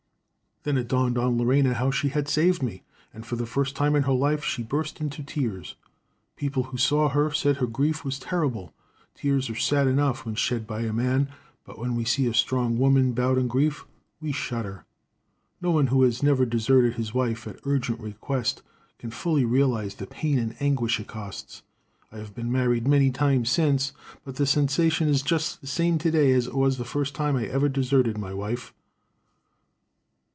"Then 0.63 0.77
it 0.77 0.87
dawned 0.87 1.17
on 1.17 1.39
Lorena 1.39 1.73
how 1.73 1.89
she 1.89 2.09
had 2.09 2.27
saved 2.29 2.61
me, 2.61 2.83
and 3.15 3.25
for 3.25 3.35
the 3.35 3.47
first 3.47 3.75
time 3.75 3.95
in 3.95 4.03
her 4.03 4.13
life 4.13 4.43
she 4.43 4.61
burst 4.61 5.01
into 5.01 5.23
tears. 5.23 5.75
People 6.35 6.65
who 6.65 6.77
saw 6.77 7.09
her 7.09 7.31
said 7.31 7.57
her 7.57 7.65
grief 7.65 8.05
was 8.05 8.19
terrible. 8.19 8.71
Tears 9.15 9.49
are 9.49 9.55
sad 9.55 9.87
enough 9.87 10.23
when 10.23 10.35
shed 10.35 10.67
by 10.67 10.81
a 10.81 10.93
man, 10.93 11.29
but 11.65 11.79
when 11.79 11.95
we 11.95 12.05
see 12.05 12.27
a 12.27 12.33
strong 12.35 12.77
woman 12.77 13.13
bowed 13.13 13.39
in 13.39 13.47
grief, 13.47 13.87
we 14.19 14.31
shudder. 14.31 14.85
"No 15.61 15.71
one 15.71 15.87
who 15.87 16.03
has 16.03 16.21
never 16.21 16.45
deserted 16.45 16.93
his 16.93 17.11
wife 17.11 17.47
at 17.47 17.55
her 17.55 17.71
urgent 17.73 17.99
request 17.99 18.61
can 18.99 19.09
fully 19.09 19.43
realize 19.43 19.95
the 19.95 20.05
pain 20.05 20.37
and 20.37 20.55
anguish 20.59 20.99
it 20.99 21.07
costs. 21.07 21.63
I 22.11 22.19
have 22.19 22.35
been 22.35 22.51
married 22.51 22.87
many 22.87 23.09
times 23.09 23.49
since, 23.49 23.93
but 24.23 24.35
the 24.35 24.45
sensation 24.45 25.07
is 25.07 25.23
just 25.23 25.61
the 25.61 25.65
same 25.65 25.97
to 25.97 26.11
day 26.11 26.31
as 26.33 26.45
it 26.45 26.53
was 26.55 26.77
the 26.77 26.85
first 26.85 27.15
time 27.15 27.35
I 27.35 27.47
ever 27.47 27.67
deserted 27.67 28.19
my 28.19 28.31
wife. 28.31 28.75